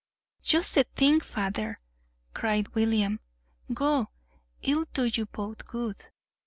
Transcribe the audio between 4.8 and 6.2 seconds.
do you both good!"